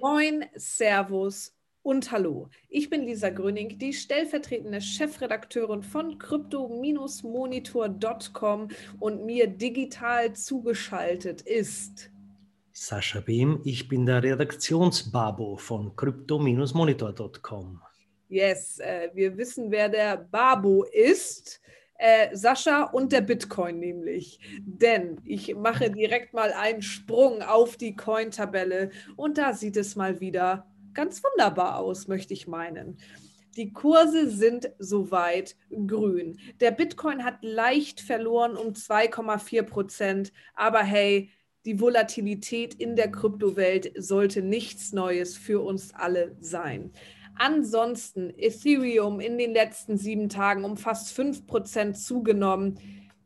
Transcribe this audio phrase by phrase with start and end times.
[0.00, 2.48] Moin, Servus und Hallo.
[2.68, 8.68] Ich bin Lisa Gröning, die stellvertretende Chefredakteurin von crypto-monitor.com
[9.00, 12.12] und mir digital zugeschaltet ist
[12.74, 17.82] Sascha Behm, ich bin der Redaktionsbabo von crypto-monitor.com.
[18.28, 21.60] Yes, äh, wir wissen, wer der Babo ist.
[22.04, 24.40] Äh, Sascha und der Bitcoin nämlich.
[24.58, 30.18] Denn ich mache direkt mal einen Sprung auf die Coin-Tabelle und da sieht es mal
[30.20, 32.96] wieder ganz wunderbar aus, möchte ich meinen.
[33.54, 35.54] Die Kurse sind soweit
[35.86, 36.40] grün.
[36.58, 41.30] Der Bitcoin hat leicht verloren um 2,4 Prozent, aber hey,
[41.64, 46.90] die Volatilität in der Kryptowelt sollte nichts Neues für uns alle sein.
[47.36, 52.78] Ansonsten Ethereum in den letzten sieben Tagen um fast 5% zugenommen.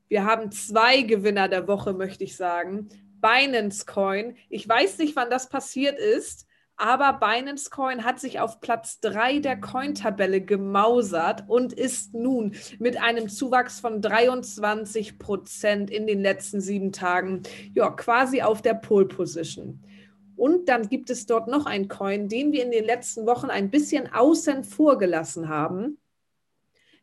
[0.09, 2.88] Wir haben zwei Gewinner der Woche, möchte ich sagen.
[3.20, 4.37] Binance Coin.
[4.48, 9.38] Ich weiß nicht, wann das passiert ist, aber Binance Coin hat sich auf Platz 3
[9.38, 16.61] der Coin-Tabelle gemausert und ist nun mit einem Zuwachs von 23 Prozent in den letzten
[16.61, 17.42] sieben Tagen
[17.75, 19.83] ja, quasi auf der Pole Position.
[20.37, 23.70] Und dann gibt es dort noch einen Coin, den wir in den letzten Wochen ein
[23.70, 25.98] bisschen außen vor gelassen haben.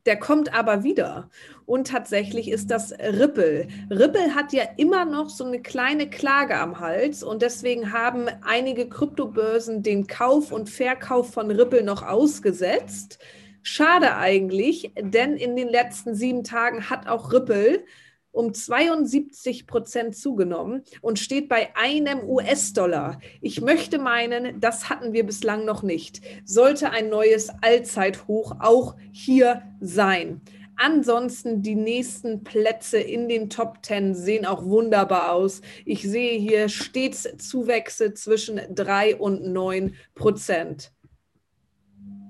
[0.05, 1.29] Der kommt aber wieder.
[1.65, 3.67] Und tatsächlich ist das Ripple.
[3.89, 8.89] Ripple hat ja immer noch so eine kleine Klage am Hals und deswegen haben einige
[8.89, 13.19] Kryptobörsen den Kauf und Verkauf von Ripple noch ausgesetzt.
[13.61, 17.85] Schade eigentlich, denn in den letzten sieben Tagen hat auch Ripple
[18.33, 23.19] um 72 Prozent zugenommen und steht bei einem US-Dollar.
[23.39, 26.19] Ich möchte meinen, das hatten wir bislang noch nicht.
[26.43, 30.41] Sollte ein neues Allzeithoch auch hier sein.
[30.75, 35.61] Ansonsten die nächsten Plätze in den Top 10 sehen auch wunderbar aus.
[35.85, 40.91] Ich sehe hier stets Zuwächse zwischen 3 und 9 Prozent.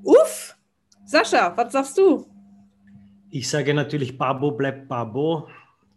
[0.04, 0.58] Uff!
[1.06, 2.26] Sascha, was sagst du?
[3.30, 5.48] Ich sage natürlich, Babo bleibt Babo.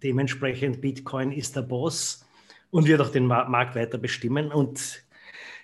[0.07, 2.25] Dementsprechend Bitcoin ist der Boss
[2.71, 4.53] und wird auch den Markt weiter bestimmen.
[4.53, 5.03] Und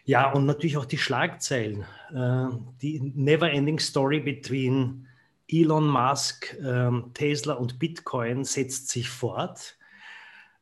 [0.05, 1.85] ja, und natürlich auch die Schlagzeilen.
[2.13, 2.49] Äh,
[2.83, 5.07] die Never-Ending Story between
[5.49, 9.79] Elon Musk, ähm, Tesla und Bitcoin setzt sich fort.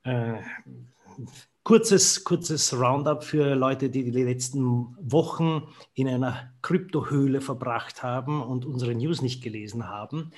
[0.02, 0.34] Äh,
[1.64, 8.66] kurzes, kurzes Roundup für Leute, die die letzten Wochen in einer Kryptohöhle verbracht haben und
[8.66, 10.32] unsere News nicht gelesen haben.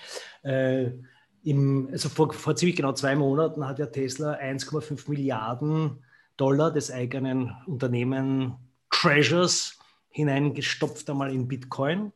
[1.44, 6.04] Im, also vor, vor ziemlich genau zwei Monaten hat ja Tesla 1,5 Milliarden
[6.36, 8.54] Dollar des eigenen Unternehmen
[8.90, 9.78] Treasures
[10.10, 12.12] hineingestopft einmal in Bitcoin.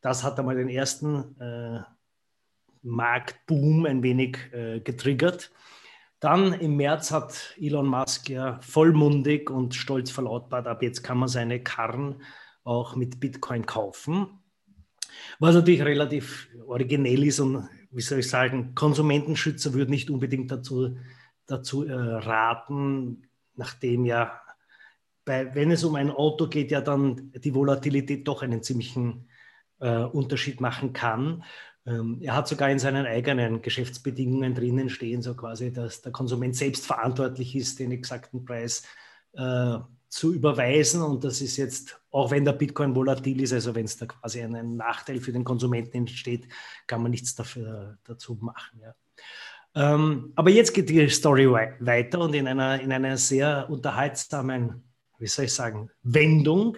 [0.00, 1.80] Das hat einmal den ersten äh,
[2.82, 5.50] Marktboom ein wenig äh, getriggert.
[6.20, 11.28] Dann im März hat Elon Musk ja vollmundig und stolz verlautbart, ab jetzt kann man
[11.28, 12.22] seine Karren
[12.62, 14.26] auch mit Bitcoin kaufen.
[15.38, 20.96] Was natürlich relativ originell ist und wie soll ich sagen, Konsumentenschützer würden nicht unbedingt dazu,
[21.46, 24.40] dazu äh, raten, nachdem ja,
[25.24, 29.28] bei, wenn es um ein Auto geht, ja dann die Volatilität doch einen ziemlichen
[29.80, 31.44] äh, Unterschied machen kann.
[31.86, 36.54] Ähm, er hat sogar in seinen eigenen Geschäftsbedingungen drinnen stehen, so quasi, dass der Konsument
[36.54, 38.84] selbst verantwortlich ist, den exakten Preis
[39.32, 39.78] äh,
[40.10, 41.00] zu überweisen.
[41.00, 44.42] Und das ist jetzt, auch wenn der Bitcoin volatil ist, also wenn es da quasi
[44.42, 46.46] einen Nachteil für den Konsumenten entsteht,
[46.86, 48.80] kann man nichts dafür, dazu machen.
[48.82, 48.94] Ja.
[49.74, 54.82] Ähm, aber jetzt geht die Story weiter und in einer, in einer sehr unterhaltsamen,
[55.18, 56.76] wie soll ich sagen, Wendung,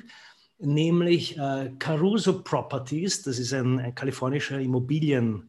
[0.58, 5.48] nämlich äh, Caruso Properties, das ist ein, ein kalifornischer Immobilien-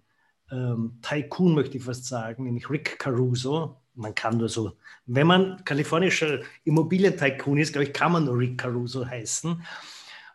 [0.52, 1.00] ähm,
[1.40, 4.74] möchte ich fast sagen, nämlich Rick Caruso, man kann nur so,
[5.06, 9.64] wenn man kalifornischer Immobilientycoon ist, glaube ich, kann man nur Rick Caruso heißen.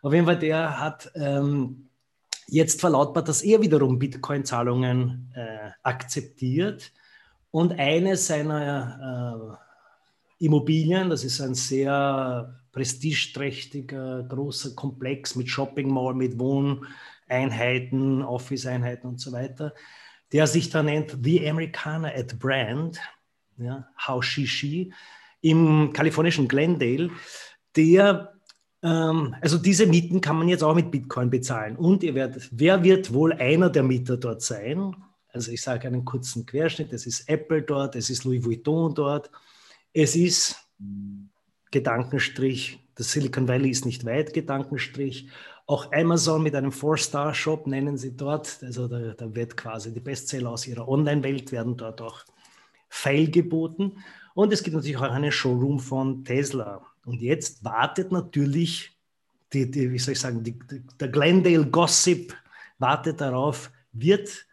[0.01, 1.89] Auf jeden Fall, der hat ähm,
[2.47, 6.91] jetzt verlautbart, dass er wiederum Bitcoin-Zahlungen äh, akzeptiert
[7.51, 9.57] und eine seiner
[10.39, 19.07] äh, Immobilien, das ist ein sehr prestigeträchtiger, großer Komplex mit Shopping Mall, mit Wohneinheiten, Office-Einheiten
[19.07, 19.73] und so weiter,
[20.31, 22.99] der sich da nennt The Americana at Brand
[23.59, 24.93] ja, Haushishi
[25.41, 27.11] im kalifornischen Glendale,
[27.75, 28.33] der,
[28.83, 31.75] ähm, also diese Mieten kann man jetzt auch mit Bitcoin bezahlen.
[31.75, 34.95] Und ihr werdet, wer wird wohl einer der Mieter dort sein?
[35.31, 39.29] Also ich sage einen kurzen Querschnitt, es ist Apple dort, es ist Louis Vuitton dort,
[39.93, 40.55] es ist
[41.71, 45.29] Gedankenstrich, das Silicon Valley ist nicht weit, Gedankenstrich,
[45.67, 50.49] auch Amazon mit einem Four-Star-Shop nennen sie dort, also da, da wird quasi die Bestseller
[50.49, 52.25] aus ihrer Online-Welt werden dort auch
[52.89, 53.97] feilgeboten.
[54.33, 56.81] Und es gibt natürlich auch einen Showroom von Tesla.
[57.05, 58.99] Und jetzt wartet natürlich
[59.53, 60.57] die, die, wie soll ich sagen, die,
[60.99, 62.35] der Glendale Gossip
[62.77, 64.45] wartet darauf, wird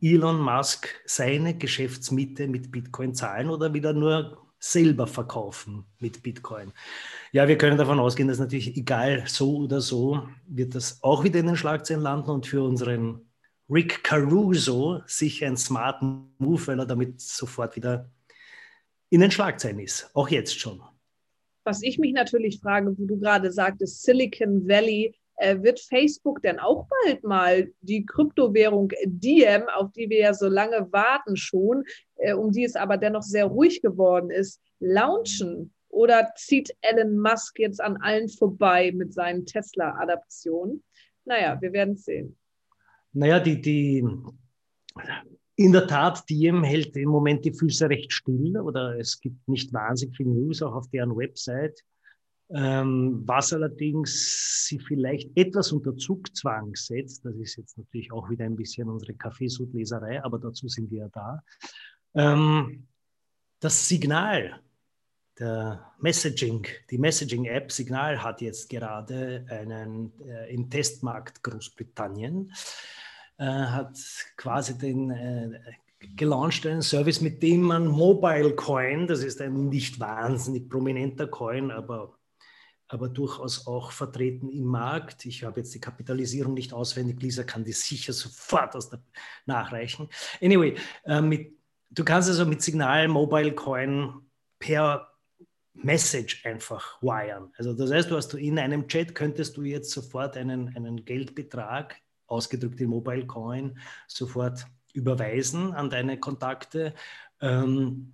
[0.00, 6.72] Elon Musk seine Geschäftsmiete mit Bitcoin zahlen oder wieder nur selber verkaufen mit Bitcoin?
[7.32, 11.40] Ja, wir können davon ausgehen, dass natürlich egal so oder so, wird das auch wieder
[11.40, 13.27] in den Schlagzeilen landen und für unseren
[13.70, 18.10] Rick Caruso sicher ein smart Move, weil er damit sofort wieder
[19.10, 20.82] in den Schlagzeilen ist, auch jetzt schon.
[21.64, 26.58] Was ich mich natürlich frage, wo du gerade sagtest, Silicon Valley, äh, wird Facebook denn
[26.58, 31.84] auch bald mal die Kryptowährung Diem, auf die wir ja so lange warten schon,
[32.16, 35.72] äh, um die es aber dennoch sehr ruhig geworden ist, launchen?
[35.90, 40.82] Oder zieht Elon Musk jetzt an allen vorbei mit seinen Tesla-Adaptionen?
[41.24, 42.36] Naja, wir werden es sehen.
[43.12, 44.04] Naja, die, die,
[45.56, 49.72] in der Tat, Diem hält im Moment die Füße recht still oder es gibt nicht
[49.72, 51.82] wahnsinnig viel News auch auf deren Website.
[52.50, 58.46] Ähm, was allerdings sie vielleicht etwas unter Zugzwang setzt, das ist jetzt natürlich auch wieder
[58.46, 61.42] ein bisschen unsere Kaffeesudleserei, aber dazu sind wir ja da.
[62.14, 62.86] Ähm,
[63.60, 64.62] das Signal,
[65.38, 72.52] der Messaging, die Messaging-App Signal hat jetzt gerade einen äh, im Testmarkt Großbritannien
[73.38, 73.96] äh, hat
[74.36, 75.60] quasi den äh,
[76.16, 81.70] gelauncht einen Service, mit dem man Mobile Coin, das ist ein nicht wahnsinnig prominenter Coin,
[81.70, 82.18] aber,
[82.88, 85.24] aber durchaus auch vertreten im Markt.
[85.26, 89.02] Ich habe jetzt die Kapitalisierung nicht auswendig, Lisa kann die sicher sofort aus der,
[89.46, 90.08] nachreichen.
[90.40, 91.52] Anyway, äh, mit,
[91.90, 94.22] du kannst also mit Signal Mobile Coin
[94.58, 95.07] per
[95.82, 97.52] Message einfach wiren.
[97.56, 101.96] Also das heißt, du hast in einem Chat könntest du jetzt sofort einen, einen Geldbetrag
[102.26, 106.94] ausgedrückt in Mobile Coin, sofort überweisen an deine Kontakte.
[107.40, 108.12] Ähm,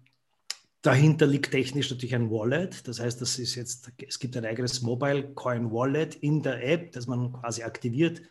[0.82, 2.86] dahinter liegt technisch natürlich ein Wallet.
[2.86, 6.92] Das heißt, das ist jetzt, es gibt ein eigenes Mobile Coin Wallet in der App,
[6.92, 8.22] das man quasi aktiviert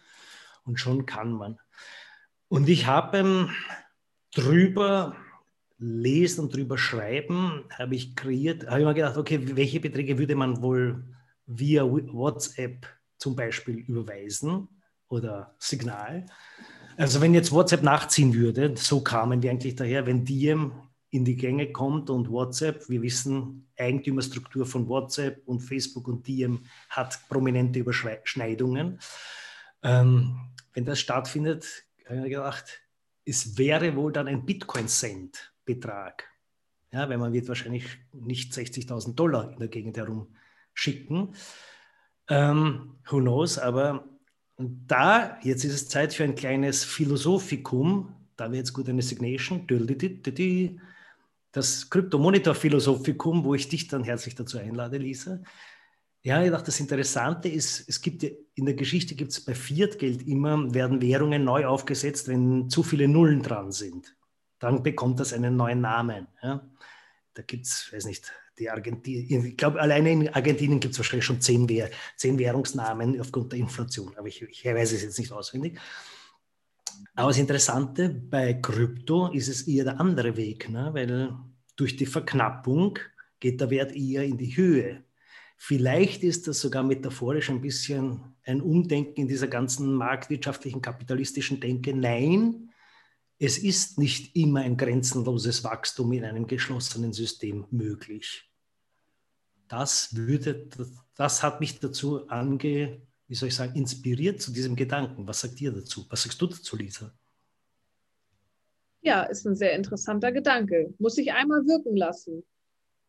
[0.63, 1.59] und schon kann man.
[2.49, 3.49] Und ich habe ähm,
[4.33, 5.15] drüber
[5.77, 10.35] lesen und drüber schreiben, habe ich kreiert, habe ich mir gedacht, okay, welche Beträge würde
[10.35, 11.03] man wohl
[11.45, 12.87] via WhatsApp
[13.17, 14.69] zum Beispiel überweisen?
[15.13, 16.25] oder Signal.
[16.97, 20.73] Also wenn jetzt WhatsApp nachziehen würde, so kamen wir eigentlich daher, wenn Diem
[21.09, 26.65] in die Gänge kommt und WhatsApp, wir wissen, Eigentümerstruktur von WhatsApp und Facebook und Diem
[26.89, 28.99] hat prominente Überschneidungen.
[29.83, 30.39] Ähm,
[30.73, 32.81] wenn das stattfindet, habe ich mir gedacht,
[33.25, 34.45] es wäre wohl dann ein
[35.65, 36.29] Bitcoin-Cent-Betrag.
[36.91, 40.27] Ja, weil man wird wahrscheinlich nicht 60.000 Dollar in der Gegend herum
[40.73, 41.35] schicken.
[42.29, 44.07] Ähm, who knows, aber
[44.57, 49.67] da, jetzt ist es Zeit für ein kleines Philosophikum, da wäre jetzt gut eine Signation,
[51.51, 55.39] das Kryptomonitor-Philosophikum, wo ich dich dann herzlich dazu einlade, Lisa.
[56.23, 60.25] Ja, ich dachte, das Interessante ist, es gibt in der Geschichte gibt es bei Fiat-Geld
[60.27, 64.15] immer, werden Währungen neu aufgesetzt, wenn zu viele Nullen dran sind.
[64.63, 66.27] Dann bekommt das einen neuen Namen.
[66.41, 66.65] Ja.
[67.33, 71.25] Da gibt es, weiß nicht, die Argentinien, ich glaube, alleine in Argentinien gibt es wahrscheinlich
[71.25, 75.33] schon zehn, Währ zehn Währungsnamen aufgrund der Inflation, aber ich, ich weiß es jetzt nicht
[75.33, 75.77] auswendig.
[77.13, 80.91] Aber das Interessante bei Krypto ist es eher der andere Weg, ne?
[80.93, 81.35] weil
[81.75, 82.99] durch die Verknappung
[83.41, 85.03] geht der Wert eher in die Höhe.
[85.57, 91.93] Vielleicht ist das sogar metaphorisch ein bisschen ein Umdenken in dieser ganzen marktwirtschaftlichen, kapitalistischen Denke.
[91.93, 92.69] Nein,
[93.43, 98.49] es ist nicht immer ein grenzenloses Wachstum in einem geschlossenen System möglich.
[99.67, 100.69] Das, würde,
[101.17, 105.27] das hat mich dazu ange, wie soll ich sagen, inspiriert zu diesem Gedanken.
[105.27, 106.05] Was sagt ihr dazu?
[106.09, 107.13] Was sagst du dazu, Lisa?
[109.01, 110.93] Ja, ist ein sehr interessanter Gedanke.
[110.97, 112.45] Muss ich einmal wirken lassen.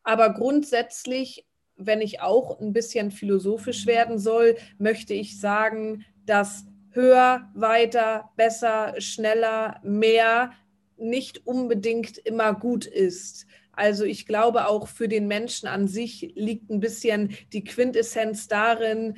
[0.03, 6.65] Aber grundsätzlich, wenn ich auch ein bisschen philosophisch werden soll, möchte ich sagen, dass
[6.95, 10.53] höher, weiter, besser, schneller, mehr
[10.97, 13.47] nicht unbedingt immer gut ist.
[13.73, 19.17] Also ich glaube, auch für den Menschen an sich liegt ein bisschen die Quintessenz darin,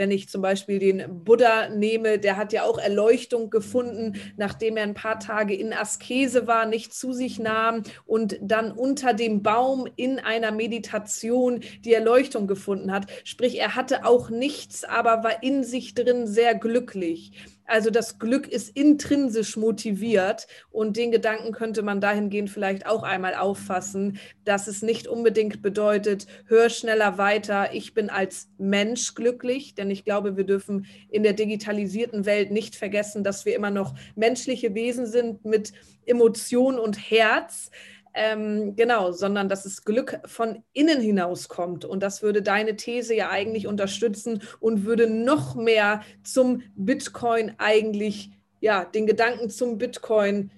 [0.00, 4.84] wenn ich zum Beispiel den Buddha nehme, der hat ja auch Erleuchtung gefunden, nachdem er
[4.84, 9.86] ein paar Tage in Askese war, nicht zu sich nahm und dann unter dem Baum
[9.96, 13.08] in einer Meditation die Erleuchtung gefunden hat.
[13.24, 17.32] Sprich, er hatte auch nichts, aber war in sich drin sehr glücklich.
[17.70, 23.36] Also das Glück ist intrinsisch motiviert und den Gedanken könnte man dahingehend vielleicht auch einmal
[23.36, 29.88] auffassen, dass es nicht unbedingt bedeutet, hör schneller weiter, ich bin als Mensch glücklich, denn
[29.88, 34.74] ich glaube, wir dürfen in der digitalisierten Welt nicht vergessen, dass wir immer noch menschliche
[34.74, 35.72] Wesen sind mit
[36.06, 37.70] Emotion und Herz.
[38.12, 41.84] Ähm, genau, sondern dass das Glück von innen hinaus kommt.
[41.84, 48.30] Und das würde deine These ja eigentlich unterstützen und würde noch mehr zum Bitcoin eigentlich,
[48.60, 50.50] ja, den Gedanken zum Bitcoin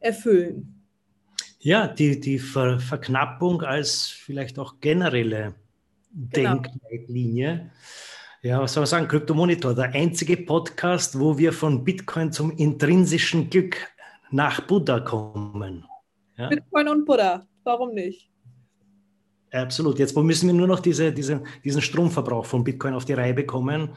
[0.00, 0.84] erfüllen.
[1.58, 5.54] Ja, die, die Ver Verknappung als vielleicht auch generelle
[6.12, 6.58] genau.
[6.58, 7.70] Denkleitlinie.
[8.42, 9.08] Ja, was soll man sagen?
[9.08, 13.88] Kryptomonitor, der einzige Podcast, wo wir von Bitcoin zum intrinsischen Glück
[14.30, 15.84] nach Buddha kommen.
[16.38, 16.48] Ja?
[16.48, 18.30] Bitcoin und Buddha, warum nicht?
[19.52, 19.98] Absolut.
[19.98, 23.90] Jetzt müssen wir nur noch diese, diese, diesen Stromverbrauch von Bitcoin auf die Reihe bekommen.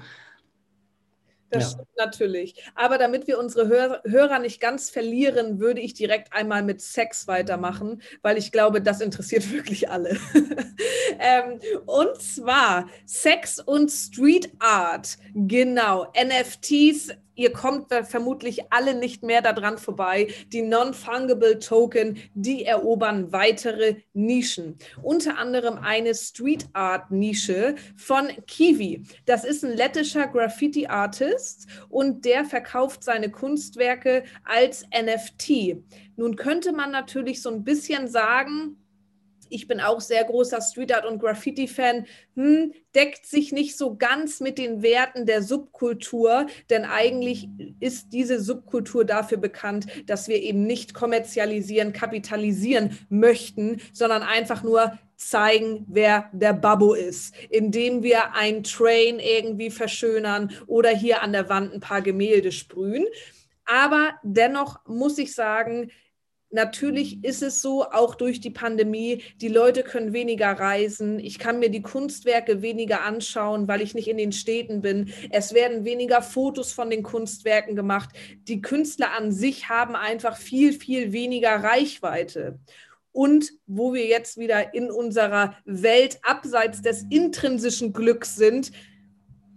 [1.50, 1.69] Das ja.
[1.69, 2.63] stimmt natürlich.
[2.75, 7.27] Aber damit wir unsere Hör Hörer nicht ganz verlieren, würde ich direkt einmal mit Sex
[7.27, 10.17] weitermachen, weil ich glaube, das interessiert wirklich alle.
[11.19, 15.17] ähm, und zwar Sex und Street Art.
[15.34, 16.13] Genau.
[16.13, 20.27] NFTs ihr kommt vermutlich alle nicht mehr daran vorbei.
[20.50, 24.77] Die Non-Fungible Token, die erobern weitere Nischen.
[25.01, 29.03] Unter anderem eine Street Art Nische von Kiwi.
[29.25, 35.77] Das ist ein lettischer Graffiti Artist und der verkauft seine Kunstwerke als NFT.
[36.17, 38.77] Nun könnte man natürlich so ein bisschen sagen,
[39.50, 44.39] ich bin auch sehr großer Street Art und Graffiti-Fan, hm, deckt sich nicht so ganz
[44.39, 50.65] mit den Werten der Subkultur, denn eigentlich ist diese Subkultur dafür bekannt, dass wir eben
[50.65, 58.63] nicht kommerzialisieren, kapitalisieren möchten, sondern einfach nur zeigen, wer der Babbo ist, indem wir ein
[58.63, 63.06] Train irgendwie verschönern oder hier an der Wand ein paar Gemälde sprühen.
[63.65, 65.91] Aber dennoch muss ich sagen,
[66.51, 71.20] Natürlich ist es so, auch durch die Pandemie, die Leute können weniger reisen.
[71.20, 75.13] Ich kann mir die Kunstwerke weniger anschauen, weil ich nicht in den Städten bin.
[75.29, 78.10] Es werden weniger Fotos von den Kunstwerken gemacht.
[78.48, 82.58] Die Künstler an sich haben einfach viel, viel weniger Reichweite.
[83.12, 88.72] Und wo wir jetzt wieder in unserer Welt abseits des intrinsischen Glücks sind,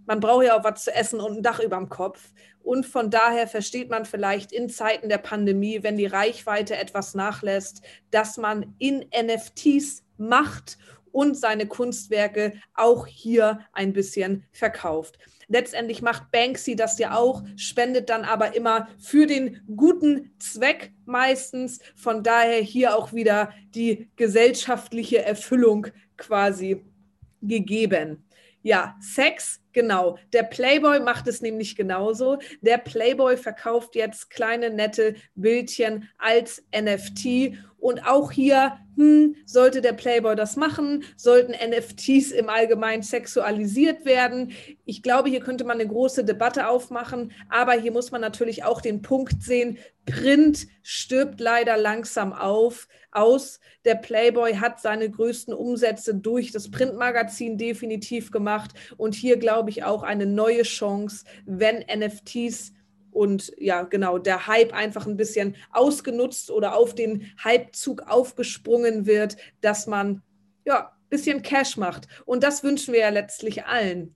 [0.05, 2.31] man braucht ja auch was zu essen und ein Dach über dem Kopf.
[2.63, 7.81] Und von daher versteht man vielleicht in Zeiten der Pandemie, wenn die Reichweite etwas nachlässt,
[8.11, 10.77] dass man in NFTs macht
[11.11, 15.17] und seine Kunstwerke auch hier ein bisschen verkauft.
[15.47, 21.79] Letztendlich macht Banksy das ja auch, spendet dann aber immer für den guten Zweck meistens.
[21.95, 26.83] Von daher hier auch wieder die gesellschaftliche Erfüllung quasi
[27.41, 28.23] gegeben.
[28.63, 30.17] Ja, Sex, genau.
[30.31, 32.39] Der Playboy macht es nämlich genauso.
[32.61, 39.91] Der Playboy verkauft jetzt kleine nette Bildchen als NFT und auch hier hm, sollte der
[39.91, 44.53] Playboy das machen, sollten NFTs im Allgemeinen sexualisiert werden.
[44.85, 48.79] Ich glaube, hier könnte man eine große Debatte aufmachen, aber hier muss man natürlich auch
[48.79, 53.59] den Punkt sehen, Print stirbt leider langsam auf, aus.
[53.83, 59.83] Der Playboy hat seine größten Umsätze durch das Printmagazin definitiv gemacht und hier glaube ich
[59.83, 62.71] auch eine neue Chance, wenn NFTs
[63.13, 69.37] und ja, genau, der Hype einfach ein bisschen ausgenutzt oder auf den Hypezug aufgesprungen wird,
[69.61, 70.21] dass man
[70.65, 72.07] ja ein bisschen Cash macht.
[72.25, 74.15] Und das wünschen wir ja letztlich allen.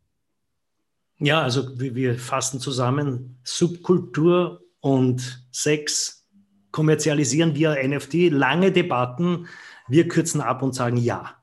[1.20, 6.28] Ja, also wir fassen zusammen Subkultur und Sex
[6.72, 8.30] kommerzialisieren via NFT.
[8.30, 9.48] Lange Debatten.
[9.88, 11.36] Wir kürzen ab und sagen ja.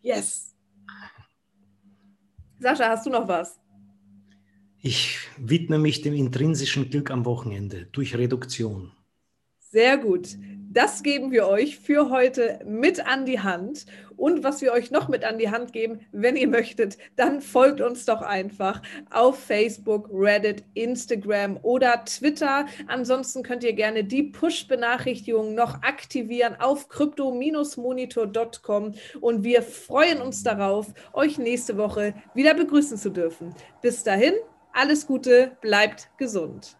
[0.00, 0.54] Yes.
[2.58, 3.60] Sascha, hast du noch was?
[4.80, 8.92] Ich widme mich dem intrinsischen Glück am Wochenende durch Reduktion.
[9.58, 10.36] Sehr gut.
[10.70, 13.86] Das geben wir euch für heute mit an die Hand.
[14.16, 17.80] Und was wir euch noch mit an die Hand geben, wenn ihr möchtet, dann folgt
[17.80, 22.66] uns doch einfach auf Facebook, Reddit, Instagram oder Twitter.
[22.86, 30.92] Ansonsten könnt ihr gerne die Push-Benachrichtigungen noch aktivieren auf crypto-monitor.com und wir freuen uns darauf,
[31.12, 33.54] euch nächste Woche wieder begrüßen zu dürfen.
[33.82, 34.34] Bis dahin,
[34.78, 36.77] alles Gute, bleibt gesund.